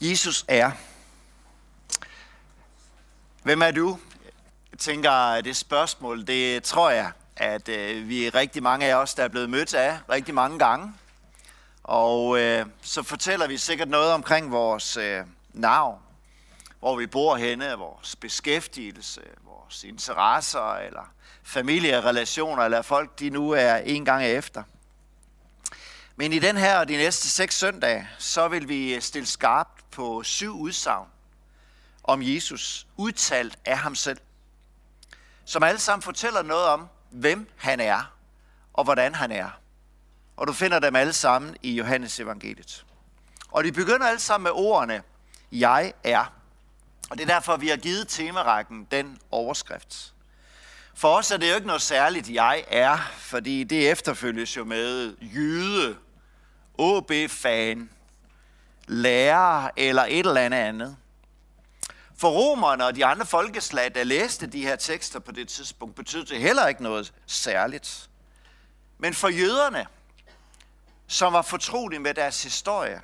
[0.00, 0.70] Jesus er.
[3.42, 3.98] Hvem er du?
[4.72, 9.14] Jeg tænker, det spørgsmål, det tror jeg, at øh, vi er rigtig mange af os,
[9.14, 10.94] der er blevet mødt af rigtig mange gange.
[11.82, 15.98] Og øh, så fortæller vi sikkert noget omkring vores øh, navn,
[16.80, 23.76] hvor vi bor henne, vores beskæftigelse, vores interesser, eller familierelationer, eller folk, de nu er
[23.76, 24.62] en gang efter.
[26.16, 29.75] Men i den her og de næste seks søndage, så vil vi øh, stille skarp
[29.96, 31.08] på syv udsagn
[32.04, 34.18] om Jesus, udtalt af ham selv,
[35.44, 38.12] som alle sammen fortæller noget om, hvem han er
[38.72, 39.50] og hvordan han er.
[40.36, 42.86] Og du finder dem alle sammen i Johannes evangeliet.
[43.48, 45.02] Og de begynder alle sammen med ordene,
[45.52, 46.32] jeg er.
[47.10, 50.14] Og det er derfor, vi har givet temarækken den overskrift.
[50.94, 55.16] For os er det jo ikke noget særligt, jeg er, fordi det efterfølges jo med
[55.20, 55.96] jyde,
[56.78, 57.90] OB-fan,
[58.86, 60.96] lærer eller et eller andet andet.
[62.18, 66.24] For romerne og de andre folkeslag, der læste de her tekster på det tidspunkt, betød
[66.24, 68.10] det heller ikke noget særligt.
[68.98, 69.86] Men for jøderne,
[71.06, 73.00] som var fortrolige med deres historie,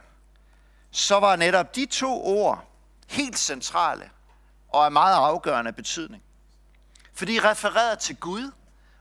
[0.91, 2.65] så var netop de to ord
[3.09, 4.11] helt centrale
[4.69, 6.23] og af meget afgørende betydning.
[7.15, 8.51] For de refererede til Gud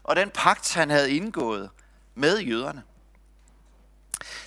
[0.03, 1.69] og den pagt, han havde indgået
[2.15, 2.83] med jøderne.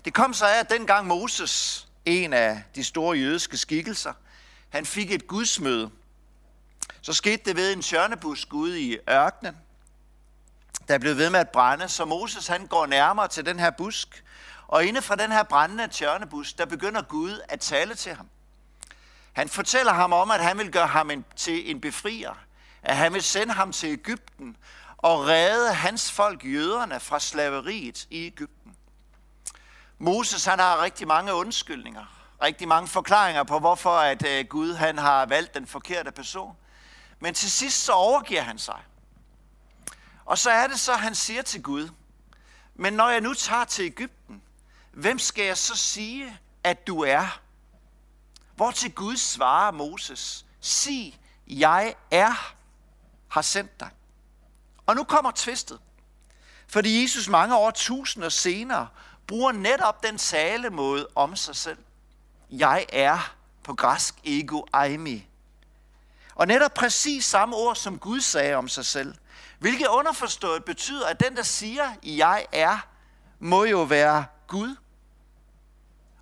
[0.04, 4.12] Det kom så af, at dengang Moses, en af de store jødiske skikkelser,
[4.68, 5.90] han fik et gudsmøde.
[7.02, 9.56] Så skete det ved en tjørnebusk ude i ørkenen,
[10.88, 11.88] der blev ved med at brænde.
[11.88, 14.24] Så Moses han går nærmere til den her busk,
[14.68, 18.28] og inde fra den her brændende tjørnebusk, der begynder Gud at tale til ham.
[19.32, 22.34] Han fortæller ham om, at han vil gøre ham en, til en befrier,
[22.82, 24.56] at han vil sende ham til Ægypten
[24.96, 28.76] og redde hans folk, jøderne, fra slaveriet i Ægypten.
[29.98, 32.14] Moses han har rigtig mange undskyldninger
[32.44, 36.56] rigtig mange forklaringer på, hvorfor at øh, Gud han har valgt den forkerte person.
[37.20, 38.82] Men til sidst så overgiver han sig.
[40.24, 41.88] Og så er det så, han siger til Gud,
[42.74, 44.42] men når jeg nu tager til Ægypten,
[44.92, 47.40] hvem skal jeg så sige, at du er?
[48.56, 52.54] Hvor til Gud svarer Moses, sig, jeg er,
[53.28, 53.90] har sendt dig.
[54.86, 55.80] Og nu kommer tvistet.
[56.68, 58.88] Fordi Jesus mange år tusinder senere
[59.26, 61.78] bruger netop den talemåde om sig selv
[62.58, 65.26] jeg er på græsk ego aimi.
[66.34, 69.14] Og netop præcis samme ord, som Gud sagde om sig selv.
[69.58, 72.78] Hvilket underforstået betyder, at den, der siger, jeg er,
[73.38, 74.76] må jo være Gud.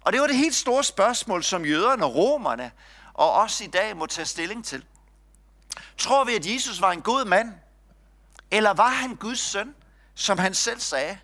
[0.00, 2.70] Og det var det helt store spørgsmål, som jøderne, og romerne
[3.14, 4.84] og os i dag må tage stilling til.
[5.98, 7.52] Tror vi, at Jesus var en god mand?
[8.50, 9.74] Eller var han Guds søn,
[10.14, 11.18] som han selv sagde?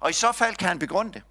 [0.00, 1.22] Og i så fald kan han begrunde det.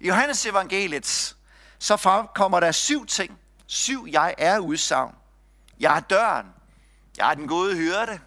[0.00, 1.36] I Johannes evangeliet,
[1.78, 3.38] så fremkommer der syv ting.
[3.66, 5.14] Syv jeg er udsagn.
[5.80, 6.46] Jeg er døren.
[7.16, 8.20] Jeg er den gode hyrde.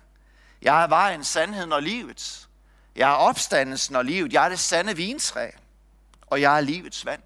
[0.61, 2.47] Jeg er vejen, sandheden og livet.
[2.95, 4.33] Jeg er opstandelsen og livet.
[4.33, 5.49] Jeg er det sande vintræ.
[6.27, 7.21] Og jeg er livets vand.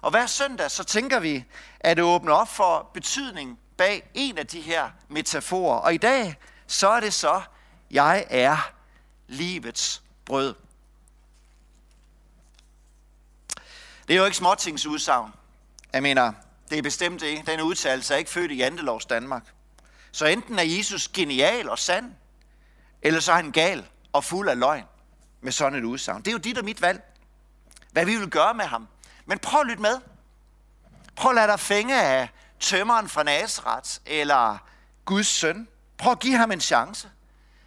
[0.00, 1.44] Og hver søndag, så tænker vi,
[1.80, 5.78] at det åbner op for betydning bag en af de her metaforer.
[5.78, 6.36] Og i dag,
[6.66, 7.42] så er det så,
[7.90, 8.72] jeg er
[9.28, 10.54] livets brød.
[14.08, 15.32] Det er jo ikke småtings udsagn.
[15.92, 16.32] Jeg mener,
[16.70, 17.42] det er bestemt ikke.
[17.46, 19.42] Den udtalelse er ikke født i Jantelovs Danmark.
[20.12, 22.12] Så enten er Jesus genial og sand,
[23.02, 24.84] eller så er han gal og fuld af løgn
[25.40, 26.22] med sådan et udsagn.
[26.22, 27.02] Det er jo dit og mit valg,
[27.92, 28.88] hvad vi vil gøre med ham.
[29.26, 30.00] Men prøv at lytte med.
[31.16, 32.28] Prøv at lade dig fænge af
[32.60, 34.58] tømmeren fra Nazareth eller
[35.04, 35.68] Guds søn.
[35.98, 37.10] Prøv at give ham en chance.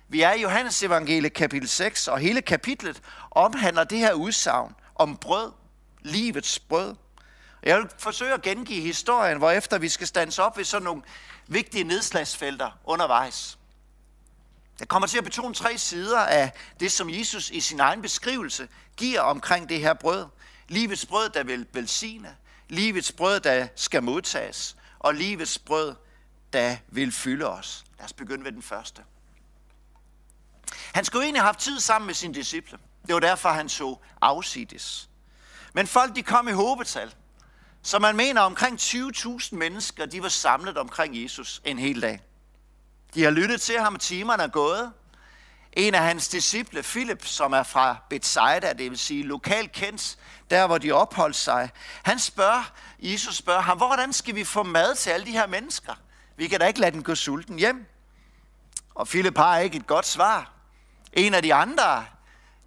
[0.07, 5.17] Vi er i Johannes evangelie kapitel 6, og hele kapitlet omhandler det her udsagn om
[5.17, 5.51] brød,
[6.05, 6.95] livets brød.
[7.63, 11.01] Jeg vil forsøge at gengive historien, hvor efter vi skal stands op ved sådan nogle
[11.47, 13.57] vigtige nedslagsfelter undervejs.
[14.79, 18.67] Jeg kommer til at betone tre sider af det, som Jesus i sin egen beskrivelse
[18.97, 20.25] giver omkring det her brød.
[20.67, 22.35] Livets brød, der vil velsigne.
[22.69, 24.75] Livets brød, der skal modtages.
[24.99, 25.95] Og livets brød,
[26.53, 27.85] der vil fylde os.
[27.97, 29.03] Lad os begynde ved den første.
[30.93, 32.77] Han skulle egentlig have haft tid sammen med sine disciple.
[33.07, 35.09] Det var derfor, han så afsides.
[35.75, 37.13] Men folk de kom i håbetal.
[37.81, 42.21] Så man mener, omkring 20.000 mennesker, de var samlet omkring Jesus en hel dag.
[43.13, 44.91] De har lyttet til ham, timerne er gået.
[45.73, 50.17] En af hans disciple, Philip, som er fra Bethsaida, det vil sige lokalt kendt,
[50.49, 51.69] der hvor de opholdt sig,
[52.03, 55.93] han spørger, Jesus spørger ham, hvordan skal vi få mad til alle de her mennesker?
[56.37, 57.85] Vi kan da ikke lade den gå sulten hjem.
[58.95, 60.51] Og Philip har ikke et godt svar.
[61.13, 62.05] En af de andre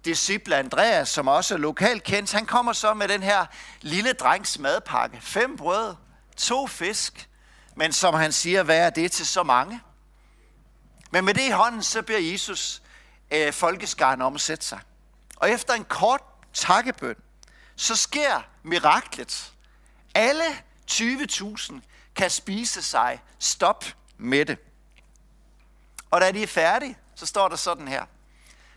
[0.05, 3.45] disciple Andreas, som også er lokalt kendt, han kommer så med den her
[3.81, 5.21] lille drengs madpakke.
[5.21, 5.95] Fem brød
[6.37, 7.29] to fisk,
[7.75, 9.81] men som han siger, hvad er det til så mange?
[11.11, 12.81] Men med det i hånden, så beder Jesus
[13.31, 14.79] øh, folkeskaren om at sætte sig.
[15.35, 16.21] Og efter en kort
[16.53, 17.15] takkebøn,
[17.75, 19.53] så sker miraklet.
[20.15, 20.43] Alle
[20.91, 21.73] 20.000
[22.15, 23.85] kan spise sig stop
[24.17, 24.57] med det.
[26.11, 28.05] Og da de er færdige, så står der sådan her.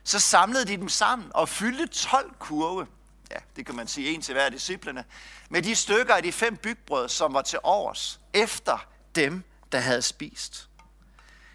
[0.04, 2.86] Så samlede de dem sammen og fyldte 12 kurve.
[3.30, 5.04] Ja, det kan man sige, en til hver af disciplene.
[5.50, 10.02] Med de stykker af de fem bygbrød, som var til overs, efter dem, der havde
[10.02, 10.68] spist.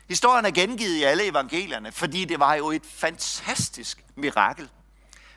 [0.08, 4.70] Historien er gengivet i alle evangelierne, fordi det var jo et fantastisk mirakel.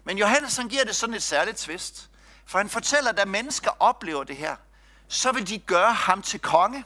[0.04, 2.10] Men Johannes han giver det sådan et særligt twist.
[2.46, 4.56] For han fortæller, at da mennesker oplever det her,
[5.08, 6.84] så vil de gøre ham til konge.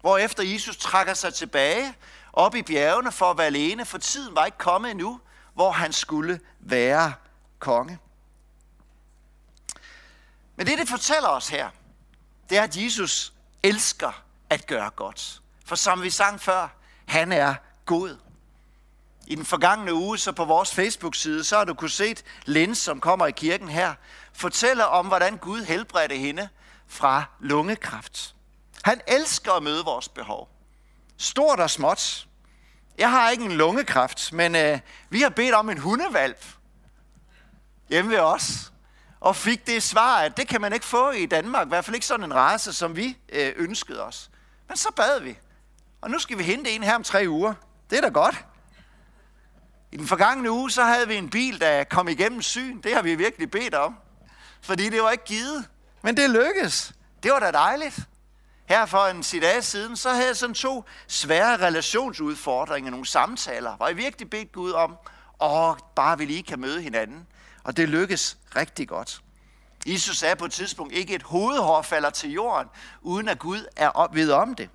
[0.00, 1.94] Hvorefter Jesus trækker sig tilbage
[2.32, 5.20] op i bjergene for at være alene, for tiden var ikke kommet endnu,
[5.56, 7.14] hvor han skulle være
[7.58, 7.98] konge.
[10.56, 11.70] Men det, det fortæller os her,
[12.50, 13.32] det er, at Jesus
[13.62, 15.40] elsker at gøre godt.
[15.64, 16.68] For som vi sang før,
[17.06, 17.54] han er
[17.84, 18.16] god.
[19.26, 23.00] I den forgangne uge, så på vores Facebook-side, så har du kunne set Lens, som
[23.00, 23.94] kommer i kirken her,
[24.32, 26.48] fortæller om, hvordan Gud helbredte hende
[26.88, 28.34] fra lungekræft.
[28.84, 30.48] Han elsker at møde vores behov.
[31.16, 32.26] Stort og småt.
[32.98, 34.78] Jeg har ikke en lungekræft, men øh,
[35.10, 36.44] vi har bedt om en hundevalp
[37.88, 38.72] hjemme ved os.
[39.20, 41.66] Og fik det svar, at det kan man ikke få i Danmark.
[41.66, 44.30] I hvert fald ikke sådan en race, som vi øh, ønskede os.
[44.68, 45.38] Men så bad vi.
[46.00, 47.54] Og nu skal vi hente en her om tre uger.
[47.90, 48.44] Det er da godt.
[49.92, 52.80] I den forgangne uge, så havde vi en bil, der kom igennem syn.
[52.80, 53.96] Det har vi virkelig bedt om.
[54.62, 55.68] Fordi det var ikke givet.
[56.02, 56.92] Men det lykkedes.
[57.22, 58.00] Det var da dejligt.
[58.68, 63.76] Her for en sit dage siden, så havde jeg sådan to svære relationsudfordringer, nogle samtaler,
[63.76, 64.96] hvor jeg virkelig bedt Gud om,
[65.38, 67.26] og bare vi lige kan møde hinanden.
[67.64, 69.22] Og det lykkes rigtig godt.
[69.86, 72.68] Jesus sagde på et tidspunkt, ikke et hovedhår falder til jorden,
[73.00, 74.70] uden at Gud er ved om det.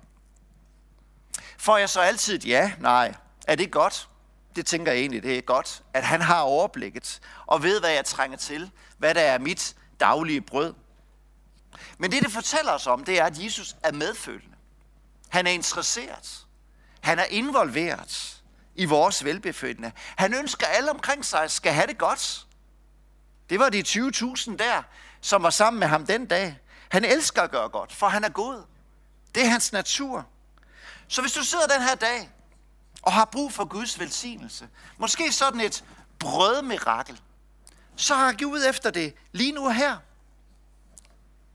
[1.58, 2.72] Får jeg så altid et ja?
[2.80, 3.14] Nej.
[3.46, 4.08] Er det godt?
[4.56, 8.04] Det tænker jeg egentlig, det er godt, at han har overblikket og ved, hvad jeg
[8.04, 10.74] trænger til, hvad der er mit daglige brød.
[11.98, 14.56] Men det, det fortæller os om, det er, at Jesus er medfølende.
[15.28, 16.46] Han er interesseret.
[17.00, 18.42] Han er involveret
[18.74, 19.92] i vores velbefindende.
[20.16, 22.46] Han ønsker, at alle omkring sig skal have det godt.
[23.50, 24.82] Det var de 20.000 der,
[25.20, 26.58] som var sammen med ham den dag.
[26.88, 28.62] Han elsker at gøre godt, for han er god.
[29.34, 30.26] Det er hans natur.
[31.08, 32.30] Så hvis du sidder den her dag
[33.02, 34.68] og har brug for Guds velsignelse,
[34.98, 35.84] måske sådan et
[36.18, 37.20] brødmirakel,
[37.96, 39.96] så har Gud efter det lige nu her.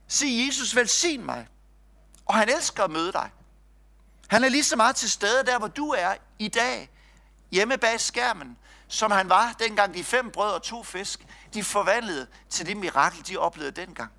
[0.08, 1.48] Sig Jesus, velsign mig.
[2.26, 3.32] Og han elsker at møde dig.
[4.28, 6.90] Han er lige så meget til stede der, hvor du er i dag,
[7.52, 8.58] hjemme bag skærmen,
[8.88, 13.28] som han var dengang de fem brød og to fisk, de forvandlede til det mirakel,
[13.28, 14.12] de oplevede dengang.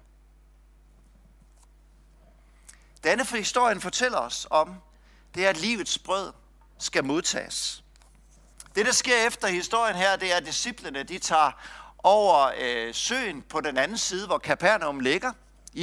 [3.05, 4.75] Denne for historien fortæller os om,
[5.35, 6.32] det er, at livets brød
[6.79, 7.85] skal modtages.
[8.75, 11.52] Det, der sker efter historien her, det er, at disciplene de tager
[11.99, 15.32] over øh, søen på den anden side, hvor Kapernaum ligger.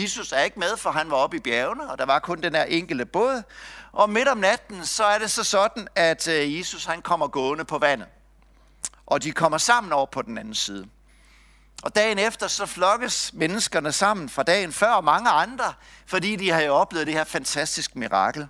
[0.02, 2.56] Jesus er ikke med, for han var oppe i bjergene, og der var kun den
[2.56, 3.44] her enkelte båd.
[3.92, 7.66] Og midt om natten, så er det så sådan, at øh, Jesus han kommer gående
[7.66, 8.08] på vandet.
[9.06, 10.88] Og de kommer sammen over på den anden side.
[11.84, 15.74] Og dagen efter, så flokkes menneskerne sammen fra dagen før og mange andre,
[16.06, 18.48] fordi de har jo oplevet det her fantastiske mirakel.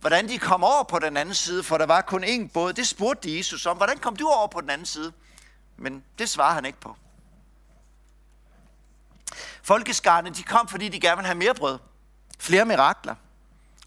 [0.00, 2.88] Hvordan de kom over på den anden side, for der var kun én båd, det
[2.88, 3.76] spurgte de Jesus om.
[3.76, 5.12] Hvordan kom du over på den anden side?
[5.76, 6.96] Men det svarer han ikke på.
[9.64, 11.78] Folkeskarne, de kom, fordi de gerne ville have mere brød.
[12.38, 13.14] Flere mirakler.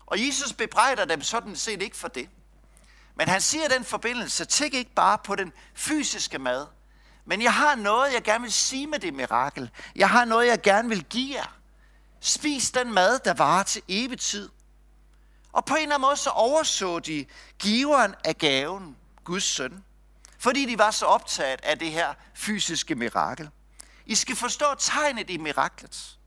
[0.06, 2.30] Og Jesus bebrejder dem sådan set ikke for det.
[3.16, 6.66] Men han siger den forbindelse, tænk ikke bare på den fysiske mad,
[7.26, 9.70] men jeg har noget, jeg gerne vil sige med det mirakel.
[9.96, 11.56] Jeg har noget, jeg gerne vil give jer.
[12.20, 14.50] Spis den mad, der varer til evig tid.
[15.52, 17.26] Og på en eller anden måde så overså de
[17.60, 19.84] giveren af gaven, Guds søn.
[20.40, 23.50] Fordi de var så optaget af det her fysiske mirakel.
[24.08, 26.18] I skal forstå tegnet i miraklet.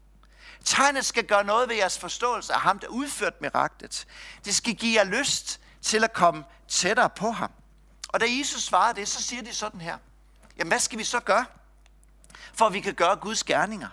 [0.64, 4.06] Tegnet skal gøre noget ved jeres forståelse af ham, der udførte miraklet.
[4.44, 7.50] Det skal give jer lyst til at komme tættere på ham.
[8.08, 9.98] Og da Jesus svarer det, så siger de sådan her.
[10.58, 11.44] Jamen, hvad skal vi så gøre,
[12.54, 13.88] for at vi kan gøre Guds gerninger?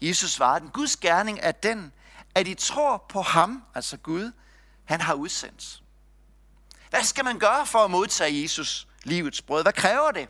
[0.00, 1.92] Jesus svarer, den Guds gerning er den,
[2.34, 4.32] at I tror på ham, altså Gud,
[4.84, 5.82] han har udsendt.
[6.90, 9.62] Hvad skal man gøre for at modtage Jesus livets brød?
[9.62, 10.28] Hvad kræver det?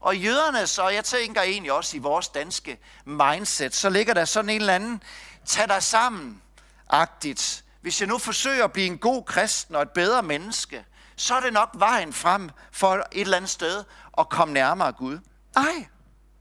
[0.00, 4.50] Og jøderne, så jeg tænker egentlig også i vores danske mindset, så ligger der sådan
[4.50, 5.02] en eller anden,
[5.46, 6.42] tag dig sammen,
[6.90, 7.64] agtigt.
[7.80, 10.84] Hvis jeg nu forsøger at blive en god kristen og et bedre menneske,
[11.16, 13.84] så er det nok vejen frem for et eller andet sted
[14.18, 15.18] at komme nærmere Gud.
[15.54, 15.86] Nej,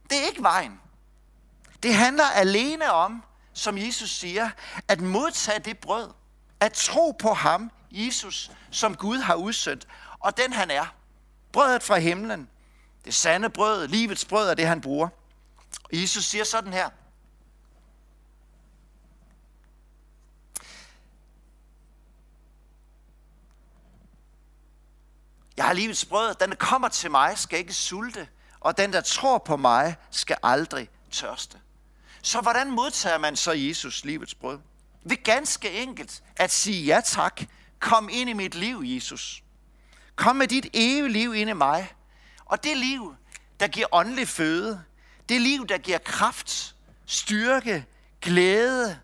[0.10, 0.82] det er ikke vejen.
[1.84, 3.24] Det handler alene om,
[3.54, 4.50] som Jesus siger,
[4.88, 6.10] at modtage det brød,
[6.60, 9.88] at tro på ham, Jesus, som Gud har udsendt,
[10.20, 10.86] og den han er.
[11.52, 12.50] Brødet fra himlen,
[13.08, 15.10] det sande brød, livets brød er det, han bruger.
[15.84, 16.90] Og Jesus siger sådan her.
[25.58, 28.28] Jeg har livets brød, den der kommer til mig, skal ikke sulte,
[28.60, 31.58] og den, der tror på mig, skal aldrig tørste.
[32.22, 34.60] Så hvordan modtager man så Jesus livets brød?
[35.04, 37.42] Ved ganske enkelt at sige ja tak.
[37.80, 39.44] Kom ind i mit liv, Jesus.
[40.16, 41.94] Kom med dit evige liv ind i mig.
[42.48, 43.16] Og det liv,
[43.60, 44.84] der giver åndelig føde,
[45.30, 46.76] det liv, der giver kraft,
[47.06, 47.86] styrke,
[48.22, 49.00] glæde,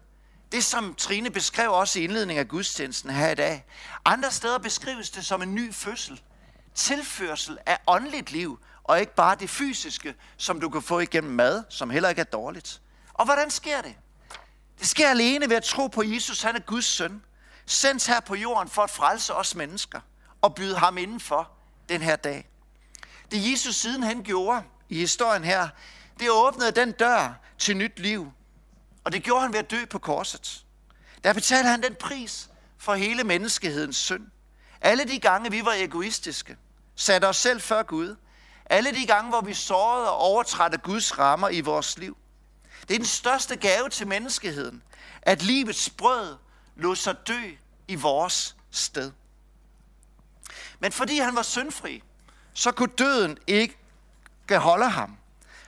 [0.51, 3.65] det som Trine beskrev også i indledningen af gudstjenesten her i dag.
[4.05, 6.21] Andre steder beskrives det som en ny fødsel.
[6.75, 11.63] Tilførsel af åndeligt liv, og ikke bare det fysiske, som du kan få igennem mad,
[11.69, 12.81] som heller ikke er dårligt.
[13.13, 13.95] Og hvordan sker det?
[14.79, 17.23] Det sker alene ved at tro på Jesus, han er Guds søn,
[17.65, 19.99] sendt her på jorden for at frelse os mennesker
[20.41, 21.51] og byde ham indenfor
[21.89, 22.49] den her dag.
[23.33, 25.69] Det Jesus siden han gjorde i historien her,
[26.19, 28.31] det åbnede den dør til nyt liv.
[29.03, 30.65] Og det gjorde han ved at dø på korset.
[31.23, 34.27] Der betalte han den pris for hele menneskehedens synd.
[34.81, 36.57] Alle de gange, vi var egoistiske,
[36.95, 38.15] satte os selv før Gud.
[38.65, 42.17] Alle de gange, hvor vi sårede og overtrådte Guds rammer i vores liv.
[42.87, 44.83] Det er den største gave til menneskeheden,
[45.21, 46.37] at livets brød
[46.75, 47.41] lå sig dø
[47.87, 49.11] i vores sted.
[50.79, 52.03] Men fordi han var syndfri,
[52.53, 53.77] så kunne døden ikke
[54.51, 55.17] holde ham.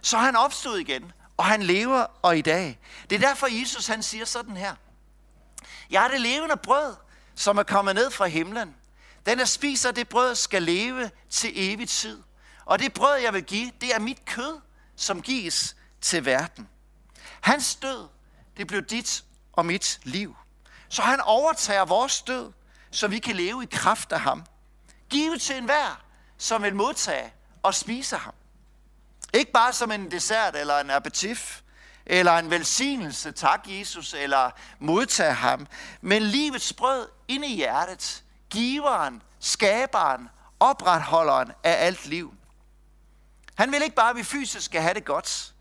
[0.01, 2.79] Så han opstod igen, og han lever og i dag.
[3.09, 4.75] Det er derfor Jesus han siger sådan her.
[5.89, 6.95] Jeg er det levende brød,
[7.35, 8.75] som er kommet ned fra himlen.
[9.25, 12.23] Den, der spiser det brød, skal leve til evig tid.
[12.65, 14.59] Og det brød, jeg vil give, det er mit kød,
[14.95, 16.69] som gives til verden.
[17.41, 18.07] Hans død,
[18.57, 19.23] det blev dit
[19.53, 20.35] og mit liv.
[20.89, 22.51] Så han overtager vores død,
[22.91, 24.43] så vi kan leve i kraft af ham.
[25.09, 26.04] Givet til enhver,
[26.37, 28.33] som vil modtage og spise ham.
[29.33, 31.61] Ikke bare som en dessert eller en aperitif,
[32.05, 35.67] eller en velsignelse, tak Jesus, eller modtage ham,
[36.01, 42.33] men livets brød inde i hjertet, giveren, skaberen, opretholderen af alt liv.
[43.55, 45.53] Han vil ikke bare, at vi fysisk skal have det godt,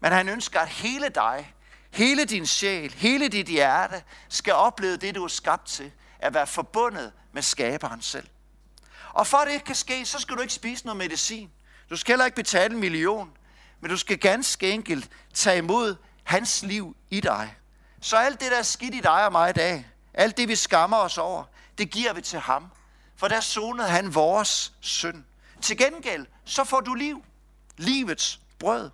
[0.00, 1.54] men han ønsker, at hele dig,
[1.90, 6.46] hele din sjæl, hele dit hjerte skal opleve det, du er skabt til, at være
[6.46, 8.28] forbundet med skaberen selv.
[9.12, 11.50] Og for at det ikke kan ske, så skal du ikke spise noget medicin.
[11.90, 13.30] Du skal heller ikke betale en million,
[13.80, 17.56] men du skal ganske enkelt tage imod hans liv i dig.
[18.00, 20.56] Så alt det, der er skidt i dig og mig i dag, alt det, vi
[20.56, 21.44] skammer os over,
[21.78, 22.70] det giver vi til ham.
[23.16, 25.24] For der sonede han vores synd.
[25.60, 27.24] Til gengæld, så får du liv.
[27.76, 28.90] Livets brød.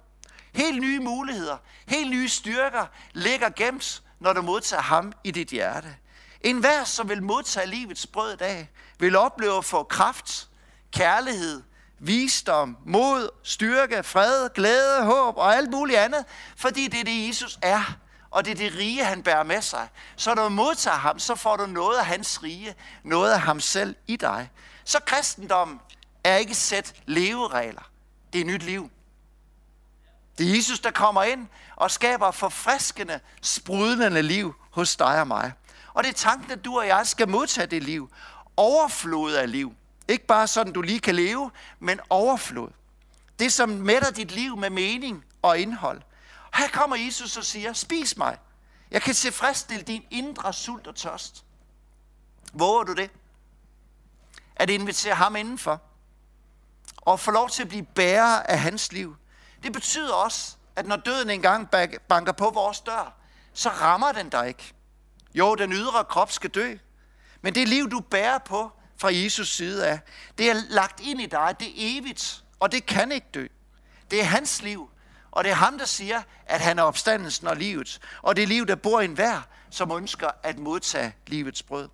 [0.52, 1.56] Helt nye muligheder,
[1.86, 5.96] helt nye styrker ligger gemt, når du modtager ham i dit hjerte.
[6.40, 10.48] En hver, som vil modtage livets brød i dag, vil opleve at få kraft,
[10.92, 11.62] kærlighed,
[11.98, 16.24] visdom, mod, styrke, fred, glæde, håb og alt muligt andet,
[16.56, 17.98] fordi det er det, Jesus er,
[18.30, 19.88] og det er det rige, han bærer med sig.
[20.16, 23.60] Så når du modtager ham, så får du noget af hans rige, noget af ham
[23.60, 24.50] selv i dig.
[24.84, 25.80] Så kristendom
[26.24, 27.90] er ikke sæt leveregler.
[28.32, 28.90] Det er nyt liv.
[30.38, 35.52] Det er Jesus, der kommer ind og skaber forfriskende, sprudlende liv hos dig og mig.
[35.98, 38.10] Og det er tanken, at du og jeg skal modtage det liv.
[38.56, 39.74] Overflod af liv.
[40.08, 42.68] Ikke bare sådan, du lige kan leve, men overflod.
[43.38, 46.02] Det, som mætter dit liv med mening og indhold.
[46.54, 48.38] Her kommer Jesus og siger, spis mig.
[48.90, 51.44] Jeg kan tilfredsstille din indre sult og tørst.
[52.52, 53.10] Våger du det?
[54.56, 55.82] At invitere ham indenfor?
[56.96, 59.16] Og få lov til at blive bærer af hans liv.
[59.62, 61.68] Det betyder også, at når døden engang
[62.08, 63.12] banker på vores dør,
[63.52, 64.74] så rammer den dig ikke.
[65.38, 66.76] Jo, den ydre krop skal dø,
[67.42, 70.00] men det liv, du bærer på fra Jesus side af,
[70.38, 73.46] det er lagt ind i dig, det er evigt, og det kan ikke dø.
[74.10, 74.90] Det er hans liv,
[75.30, 78.46] og det er ham, der siger, at han er opstandelsen og livet, og det er
[78.46, 79.40] liv, der bor i enhver,
[79.70, 81.88] som ønsker at modtage livets brød.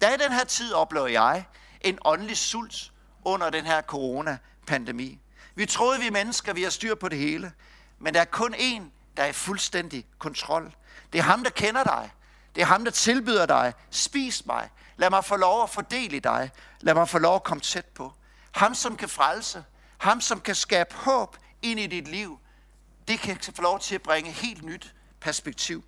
[0.00, 1.44] Da i den her tid oplever jeg
[1.80, 2.92] en åndelig sult
[3.24, 5.18] under den her coronapandemi.
[5.54, 7.52] Vi troede, vi mennesker, vi har styr på det hele.
[7.98, 8.82] Men der er kun én,
[9.16, 10.74] der er i fuldstændig kontrol.
[11.12, 12.10] Det er ham, der kender dig.
[12.54, 13.74] Det er ham, der tilbyder dig.
[13.90, 14.70] Spis mig.
[14.96, 16.50] Lad mig få lov at fordele dig.
[16.80, 18.12] Lad mig få lov at komme tæt på.
[18.52, 19.64] Ham, som kan frelse.
[19.98, 22.38] Ham, som kan skabe håb ind i dit liv.
[23.08, 25.84] Det kan få lov til at bringe helt nyt perspektiv.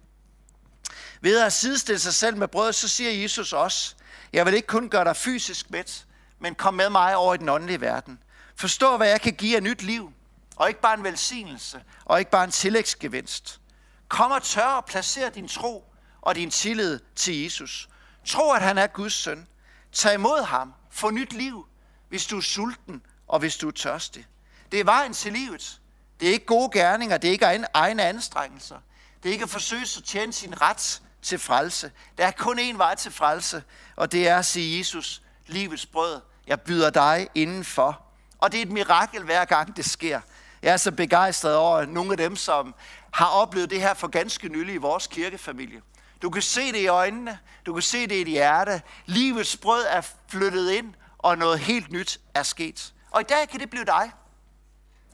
[1.20, 3.94] Ved at sidestille sig selv med brødet, så siger Jesus også,
[4.32, 6.06] jeg vil ikke kun gøre dig fysisk mæt,
[6.38, 8.18] men kom med mig over i den åndelige verden.
[8.56, 10.12] Forstå, hvad jeg kan give af nyt liv,
[10.56, 13.60] og ikke bare en velsignelse, og ikke bare en tillægsgevinst.
[14.08, 15.91] Kom og tør og placer din tro
[16.22, 17.88] og din tillid til Jesus.
[18.26, 19.46] Tro, at han er Guds søn.
[19.92, 20.74] Tag imod ham.
[20.90, 21.66] Få nyt liv,
[22.08, 24.26] hvis du er sulten og hvis du er tørstig.
[24.72, 25.80] Det er vejen til livet.
[26.20, 28.76] Det er ikke gode gerninger, det er ikke egne anstrengelser.
[29.22, 31.92] Det er ikke at forsøge at tjene sin ret til frelse.
[32.18, 33.62] Der er kun én vej til frelse,
[33.96, 38.02] og det er at sige, Jesus, livets brød, jeg byder dig indenfor.
[38.38, 40.20] Og det er et mirakel hver gang det sker.
[40.62, 42.74] Jeg er så begejstret over nogle af dem, som
[43.10, 45.82] har oplevet det her for ganske nylig i vores kirkefamilie.
[46.22, 48.82] Du kan se det i øjnene, du kan se det i dit hjerte.
[49.06, 52.94] Livets brød er flyttet ind, og noget helt nyt er sket.
[53.10, 54.12] Og i dag kan det blive dig.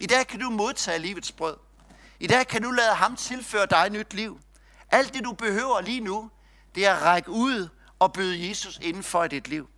[0.00, 1.56] I dag kan du modtage livets brød.
[2.20, 4.40] I dag kan du lade ham tilføre dig nyt liv.
[4.90, 6.30] Alt det, du behøver lige nu,
[6.74, 9.68] det er at række ud og byde Jesus inden for i dit liv.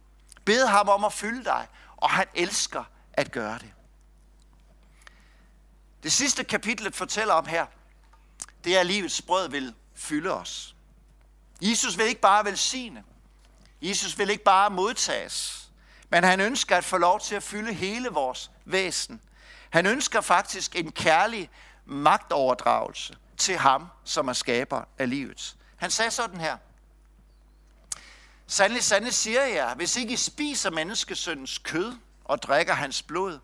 [0.44, 3.72] Bed ham om at fylde dig, og han elsker at gøre det.
[6.02, 7.66] Det sidste kapitlet fortæller om her,
[8.64, 10.76] det er, at livets brød vil fylde os.
[11.62, 13.04] Jesus vil ikke bare velsigne.
[13.82, 15.68] Jesus vil ikke bare modtages.
[16.10, 19.20] Men han ønsker at få lov til at fylde hele vores væsen.
[19.70, 21.50] Han ønsker faktisk en kærlig
[21.84, 25.56] magtoverdragelse til ham, som er skaber af livet.
[25.76, 26.56] Han sagde sådan her.
[28.46, 33.38] Sandelig, sandelig siger jeg, hvis ikke I spiser menneskesøndens kød og drikker hans blod,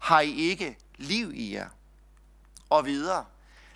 [0.00, 1.68] har I ikke liv i jer.
[2.70, 3.24] Og videre.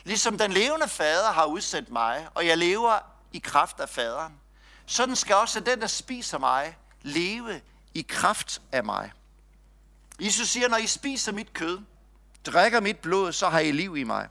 [0.05, 4.41] Ligesom den levende fader har udsendt mig, og jeg lever i kraft af faderen,
[4.87, 7.61] sådan skal også den, der spiser mig, leve
[7.95, 9.13] i kraft af mig.
[10.21, 11.79] Jesus siger, når I spiser mit kød,
[12.47, 14.29] drikker mit blod, så har I liv i mig.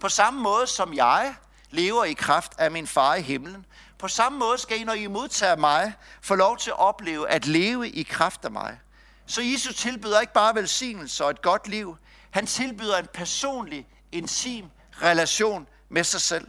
[0.00, 1.34] På samme måde som jeg
[1.70, 3.66] lever i kraft af min far i himlen,
[3.98, 7.46] på samme måde skal I, når I modtager mig, få lov til at opleve at
[7.46, 8.80] leve i kraft af mig.
[9.26, 11.96] Så Jesus tilbyder ikke bare velsignelse og et godt liv.
[12.30, 14.70] Han tilbyder en personlig, intim
[15.02, 16.48] relation med sig selv.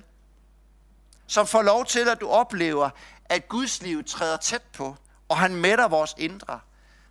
[1.28, 2.90] Som får lov til, at du oplever,
[3.26, 4.96] at Guds liv træder tæt på,
[5.30, 6.60] og han mætter vores indre.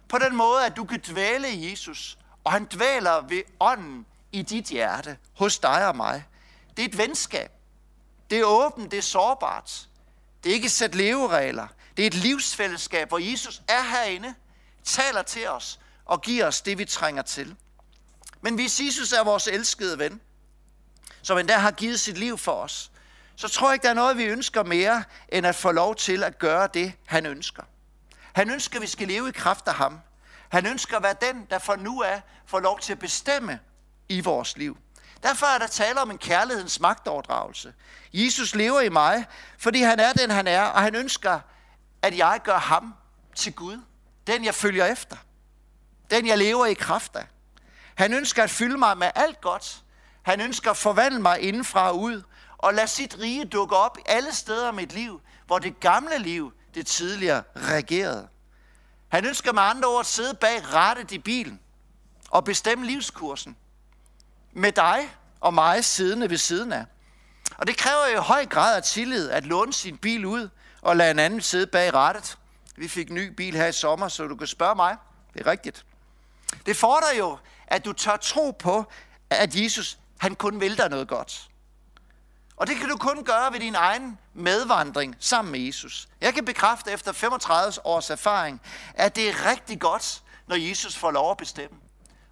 [0.09, 4.43] På den måde, at du kan dvæle i Jesus, og han dvæler ved ånden i
[4.43, 6.25] dit hjerte, hos dig og mig.
[6.77, 7.51] Det er et venskab.
[8.31, 9.89] Det er åbent, det er sårbart.
[10.45, 11.67] Det er ikke et sæt leveregler.
[11.97, 14.35] Det er et livsfællesskab, hvor Jesus er herinde,
[14.85, 17.57] taler til os og giver os det, vi trænger til.
[18.41, 20.21] Men hvis Jesus er vores elskede ven,
[21.23, 22.91] som endda har givet sit liv for os,
[23.37, 26.23] så tror jeg ikke, der er noget, vi ønsker mere, end at få lov til
[26.25, 27.63] at gøre det, han ønsker.
[28.33, 30.01] Han ønsker, at vi skal leve i kraft af ham.
[30.49, 33.59] Han ønsker at være den, der fra nu af får lov til at bestemme
[34.09, 34.79] i vores liv.
[35.23, 37.75] Derfor er der tale om en kærlighedens magtoverdragelse.
[38.13, 39.25] Jesus lever i mig,
[39.59, 41.41] fordi han er den, han er, og han ønsker,
[42.03, 42.95] at jeg gør ham
[43.35, 43.81] til Gud.
[44.27, 45.17] Den, jeg følger efter.
[46.11, 47.27] Den, jeg lever i kraft af.
[47.95, 49.83] Han ønsker at fylde mig med alt godt.
[50.23, 52.23] Han ønsker at forvandle mig indenfra og ud,
[52.65, 56.53] og lad sit rige dukke op alle steder i mit liv, hvor det gamle liv,
[56.75, 58.29] det tidligere regerede.
[59.09, 61.61] Han ønsker med andre ord at sidde bag rattet i bilen
[62.31, 63.57] og bestemme livskursen
[64.53, 66.85] med dig og mig siddende ved siden af.
[67.59, 70.49] Og det kræver jo i høj grad af tillid at låne sin bil ud
[70.83, 72.39] og lade en anden sidde bag rattet.
[72.77, 74.97] Vi fik en ny bil her i sommer, så du kan spørge mig.
[75.35, 75.85] Det er rigtigt.
[76.67, 78.85] Det fordrer jo, at du tør tro på,
[79.31, 81.51] at Jesus han kun vil dig noget godt.
[82.57, 86.09] Og det kan du kun gøre ved din egen medvandring sammen med Jesus.
[86.21, 88.61] Jeg kan bekræfte efter 35 års erfaring,
[88.95, 91.79] at det er rigtig godt, når Jesus får lov at bestemme.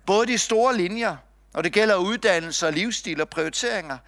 [0.07, 1.17] Både de store linjer,
[1.55, 3.99] når det gælder uddannelse og livsstil og prioriteringer,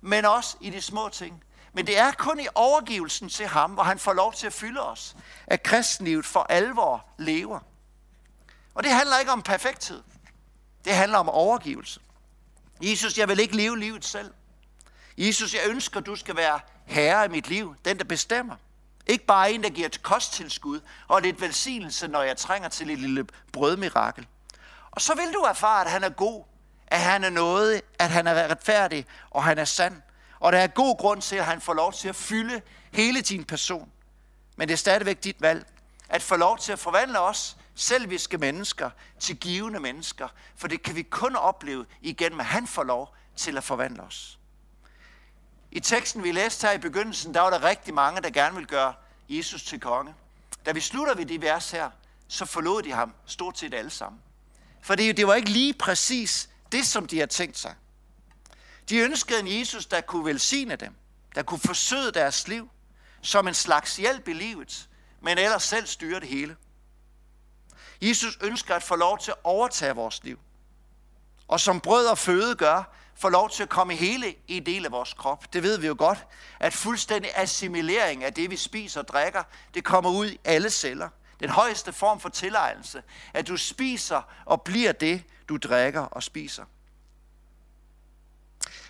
[0.00, 1.44] men også i de små ting.
[1.72, 4.80] Men det er kun i overgivelsen til ham, hvor han får lov til at fylde
[4.80, 7.60] os, at kristenlivet for alvor lever.
[8.74, 10.02] Og det handler ikke om perfekthed.
[10.84, 12.00] Det handler om overgivelse.
[12.82, 14.30] Jesus, jeg vil ikke leve livet selv.
[15.18, 18.56] Jesus, jeg ønsker, du skal være herre i mit liv, den der bestemmer.
[19.06, 22.98] Ikke bare en, der giver et kosttilskud og lidt velsignelse, når jeg trænger til et
[22.98, 24.26] lille brødmirakel.
[24.90, 26.44] Og så vil du erfare, at han er god,
[26.86, 30.02] at han er noget, at han er retfærdig, og han er sand.
[30.40, 33.44] Og der er god grund til, at han får lov til at fylde hele din
[33.44, 33.90] person.
[34.56, 35.66] Men det er stadigvæk dit valg,
[36.08, 40.28] at få lov til at forvandle os, selviske mennesker, til givende mennesker.
[40.56, 44.38] For det kan vi kun opleve igen, at han får lov til at forvandle os.
[45.74, 48.68] I teksten, vi læste her i begyndelsen, der var der rigtig mange, der gerne ville
[48.68, 48.94] gøre
[49.28, 50.14] Jesus til konge.
[50.66, 51.90] Da vi slutter ved de vers her,
[52.28, 54.20] så forlod de ham stort set alle sammen.
[54.80, 57.74] For det var ikke lige præcis det, som de havde tænkt sig.
[58.88, 60.94] De ønskede en Jesus, der kunne velsigne dem,
[61.34, 62.70] der kunne forsøde deres liv,
[63.22, 64.88] som en slags hjælp i livet,
[65.20, 66.56] men ellers selv styre det hele.
[68.02, 70.38] Jesus ønsker at få lov til at overtage vores liv.
[71.48, 74.92] Og som brød og føde gør, får lov til at komme hele i del af
[74.92, 75.52] vores krop.
[75.52, 76.26] Det ved vi jo godt,
[76.60, 79.42] at fuldstændig assimilering af det, vi spiser og drikker,
[79.74, 81.08] det kommer ud i alle celler.
[81.40, 83.02] Den højeste form for tilegnelse,
[83.34, 86.64] at du spiser og bliver det, du drikker og spiser.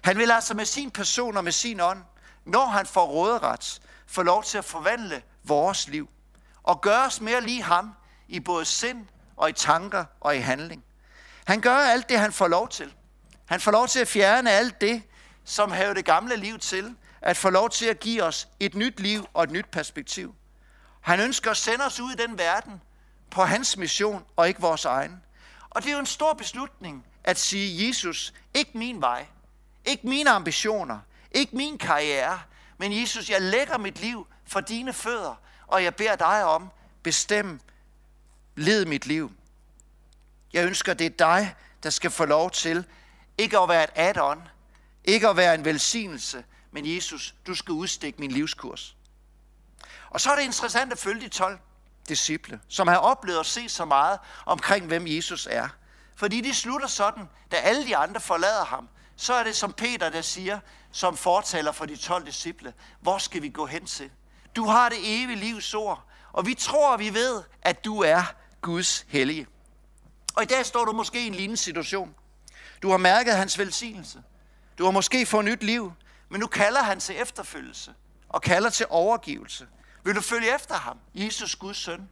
[0.02, 2.02] Han vil altså med sin person og med sin ånd,
[2.44, 6.08] når han får råderet, få lov til at forvandle vores liv
[6.62, 7.94] og gøre os mere lige ham
[8.28, 9.06] i både sind
[9.37, 10.84] og i tanker og i handling.
[11.44, 12.94] Han gør alt det, han får lov til.
[13.46, 15.02] Han får lov til at fjerne alt det,
[15.44, 19.00] som havde det gamle liv til, at få lov til at give os et nyt
[19.00, 20.35] liv og et nyt perspektiv.
[21.00, 22.80] Han ønsker at sende os ud i den verden
[23.30, 25.22] på hans mission og ikke vores egen.
[25.70, 29.26] Og det er jo en stor beslutning at sige, Jesus, ikke min vej,
[29.85, 30.98] ikke mine ambitioner,
[31.33, 32.40] ikke min karriere,
[32.78, 35.35] men Jesus, jeg lægger mit liv for dine fødder,
[35.66, 36.70] og jeg beder dig om,
[37.02, 37.61] bestem,
[38.57, 39.33] led mit liv.
[40.52, 42.85] Jeg ønsker, det er dig, der skal få lov til
[43.38, 44.49] ikke at være et add-on,
[45.05, 48.97] ikke at være en velsignelse, men Jesus, du skal udstikke min livskurs.
[50.11, 51.59] Og så er det interessant at følge de 12
[52.09, 55.68] disciple, som har oplevet at se så meget omkring, hvem Jesus er.
[56.16, 60.11] Fordi de slutter sådan, da alle de andre forlader ham, så er det som Peter,
[60.11, 60.59] der siger,
[60.92, 64.11] som fortaler for de 12 disciple, hvor skal vi gå hen til?
[64.57, 68.23] Du har det evige livs ord, og vi tror, vi ved, at du er
[68.61, 69.47] Guds hellige.
[70.37, 72.14] Og i dag står du måske i en lignende situation.
[72.85, 74.23] Du har mærket hans velsignelse.
[74.79, 75.92] Du har måske fået nyt liv,
[76.29, 77.94] men nu kalder han til efterfølgelse
[78.29, 79.66] og kalder til overgivelse.
[80.05, 82.09] Vil du følge efter ham, Jesus Guds søn,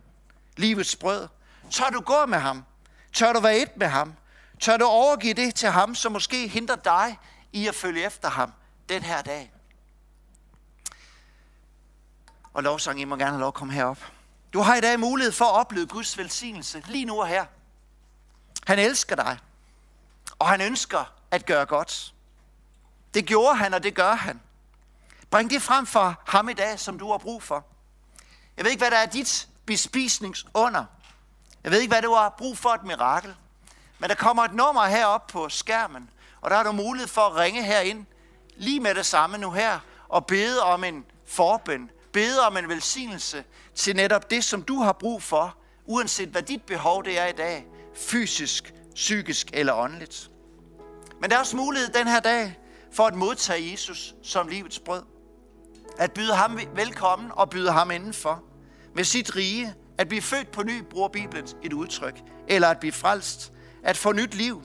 [0.56, 1.28] livets brød?
[1.70, 2.64] Tør du gå med ham?
[3.12, 4.14] Tør du være et med ham?
[4.60, 7.18] Tør du overgive det til ham, som måske hindrer dig
[7.52, 8.52] i at følge efter ham
[8.88, 9.52] den her dag?
[12.54, 14.12] Og lovsang, I må gerne have lov at komme herop.
[14.52, 17.44] Du har i dag mulighed for at opleve Guds velsignelse lige nu og her.
[18.66, 19.38] Han elsker dig,
[20.42, 22.14] og han ønsker at gøre godt.
[23.14, 24.40] Det gjorde han, og det gør han.
[25.30, 27.66] Bring det frem for ham i dag, som du har brug for.
[28.56, 30.84] Jeg ved ikke, hvad der er dit bespisningsunder.
[31.64, 33.34] Jeg ved ikke, hvad du har brug for et mirakel.
[33.98, 37.36] Men der kommer et nummer herop på skærmen, og der er du mulighed for at
[37.36, 38.06] ringe herind
[38.56, 39.78] lige med det samme nu her,
[40.08, 44.92] og bede om en forbøn, bede om en velsignelse til netop det, som du har
[44.92, 50.31] brug for, uanset hvad dit behov det er i dag, fysisk, psykisk eller åndeligt.
[51.22, 52.58] Men der er også mulighed den her dag
[52.92, 55.02] for at modtage Jesus som livets brød.
[55.98, 58.42] At byde ham velkommen og byde ham indenfor.
[58.94, 62.22] Med sit rige, at blive født på ny, bruger Bibelen et udtryk.
[62.48, 63.52] Eller at blive frelst.
[63.82, 64.62] At få nyt liv.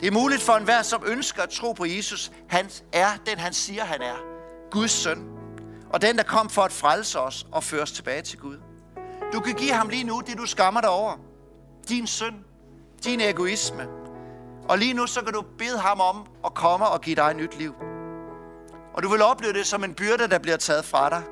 [0.00, 2.32] Det er muligt for enhver, som ønsker at tro på Jesus.
[2.48, 4.16] Han er den, han siger, han er.
[4.70, 5.28] Guds søn.
[5.90, 8.56] Og den, der kom for at frelse os og føre os tilbage til Gud.
[9.32, 11.16] Du kan give ham lige nu det, du skammer dig over.
[11.88, 12.34] Din synd.
[13.04, 14.07] Din egoisme.
[14.68, 17.36] Og lige nu, så kan du bede ham om at komme og give dig et
[17.36, 17.74] nyt liv.
[18.94, 21.22] Og du vil opleve det som en byrde, der bliver taget fra dig.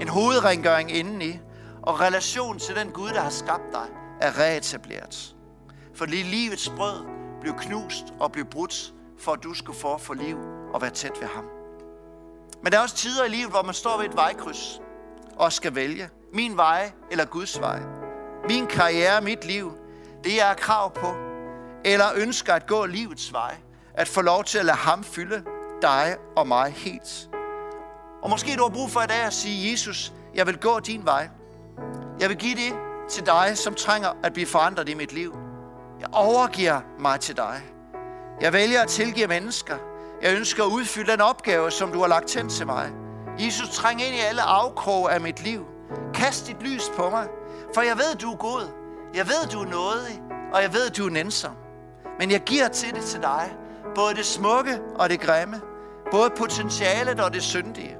[0.00, 1.38] En hovedrengøring indeni.
[1.82, 3.86] Og relation til den Gud, der har skabt dig,
[4.20, 5.36] er reetableret.
[5.94, 7.04] For lige livets brød
[7.40, 10.36] blev knust og blev brudt, for at du skulle få for liv
[10.74, 11.44] og være tæt ved ham.
[12.62, 14.80] Men der er også tider i livet, hvor man står ved et vejkryds
[15.36, 17.80] og skal vælge min vej eller Guds vej.
[18.48, 19.72] Min karriere, mit liv,
[20.24, 21.31] det jeg har krav på,
[21.84, 23.56] eller ønsker at gå livets vej,
[23.94, 25.44] at få lov til at lade ham fylde
[25.82, 27.28] dig og mig helt.
[28.22, 31.04] Og måske du har brug for i dag at sige, Jesus, jeg vil gå din
[31.04, 31.28] vej.
[32.20, 32.74] Jeg vil give det
[33.10, 35.36] til dig, som trænger at blive forandret i mit liv.
[36.00, 37.62] Jeg overgiver mig til dig.
[38.40, 39.76] Jeg vælger at tilgive mennesker.
[40.22, 42.92] Jeg ønsker at udfylde den opgave, som du har lagt hen til mig.
[43.38, 45.66] Jesus, træng ind i alle afkroge af mit liv.
[46.14, 47.28] Kast dit lys på mig,
[47.74, 48.62] for jeg ved, du er god.
[49.14, 51.52] Jeg ved, du er nådig, og jeg ved, du er nænsom.
[52.18, 53.52] Men jeg giver til det til dig.
[53.94, 55.60] Både det smukke og det grimme.
[56.10, 57.96] Både potentialet og det syndige.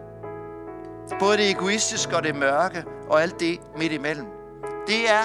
[1.18, 4.26] Både det egoistiske og det mørke og alt det midt imellem.
[4.86, 5.22] Det er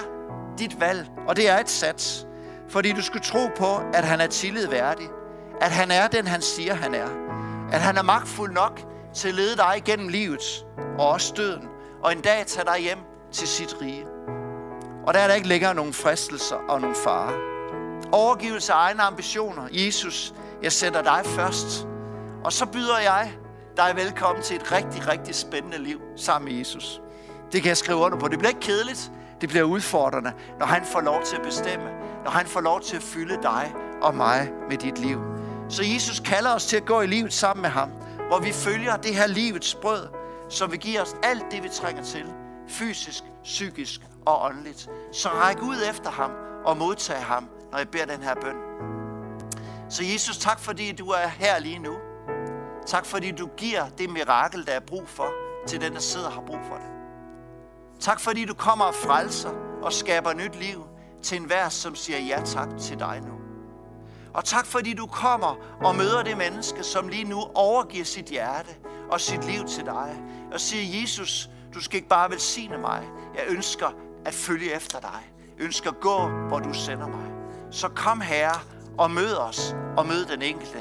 [0.58, 2.28] dit valg, og det er et sats.
[2.70, 5.08] Fordi du skulle tro på, at han er tillidværdig.
[5.62, 7.08] At han er den, han siger, han er.
[7.72, 8.82] At han er magtfuld nok
[9.14, 10.66] til at lede dig igennem livet
[11.00, 11.68] og også døden.
[12.04, 13.00] Og en dag tage dig hjem
[13.32, 14.06] til sit rige.
[15.08, 17.57] Og der er der ikke længere nogen fristelser og nogen farer.
[18.12, 19.68] Overgivelse af egne ambitioner.
[19.72, 21.88] Jesus, jeg sætter dig først.
[22.44, 23.34] Og så byder jeg
[23.78, 27.02] dig velkommen til et rigtig, rigtig spændende liv sammen med Jesus.
[27.52, 28.28] Det kan jeg skrive under på.
[28.28, 29.12] Det bliver ikke kedeligt.
[29.42, 31.90] Det bliver udfordrende, når han får lov til at bestemme.
[32.24, 35.20] Når han får lov til at fylde dig og mig med dit liv.
[35.70, 37.90] Så Jesus kalder os til at gå i livet sammen med ham.
[38.28, 40.08] Hvor vi følger det her livets brød.
[40.50, 42.26] Så vi giver os alt det, vi trænger til.
[42.68, 44.90] Fysisk, psykisk og åndeligt.
[45.12, 46.32] Så ræk ud efter ham
[46.66, 48.56] og modtag ham, når jeg beder den her bøn.
[49.90, 51.94] Så Jesus, tak fordi du er her lige nu.
[52.88, 55.28] Tak fordi du giver det mirakel, der er brug for,
[55.68, 56.90] til den, der sidder og har brug for det.
[58.00, 59.50] Tak fordi du kommer og frelser
[59.82, 60.84] og skaber nyt liv
[61.24, 63.34] til enhver, som siger ja tak til dig nu.
[64.34, 68.70] Og tak fordi du kommer og møder det menneske, som lige nu overgiver sit hjerte
[69.12, 70.24] og sit liv til dig.
[70.54, 73.08] Og siger, Jesus, du skal ikke bare velsigne mig.
[73.36, 73.88] Jeg ønsker
[74.26, 75.32] at følge efter dig.
[75.58, 77.37] Jeg ønsker at gå, hvor du sender mig.
[77.72, 78.60] Så kom herre
[78.98, 80.80] og mød os og mød den enkelte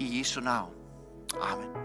[0.00, 0.70] i Jesu navn.
[1.42, 1.81] Amen.